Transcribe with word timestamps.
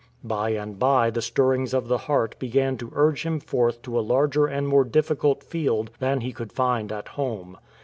By 0.23 0.49
and 0.53 0.79
by 0.79 1.11
the 1.11 1.21
stirrings 1.21 1.75
of 1.75 1.87
the 1.87 1.99
heart 1.99 2.39
began 2.39 2.75
to 2.77 2.91
urge 2.95 3.21
him 3.23 3.39
forth 3.39 3.83
to 3.83 3.99
a 3.99 4.01
larger 4.01 4.47
and 4.47 4.67
more 4.67 4.83
difficult 4.83 5.43
field 5.43 5.91
than 5.99 6.21
he 6.21 6.33
could 6.33 6.51
find 6.51 6.91
at 6.91 7.09
home. 7.09 7.59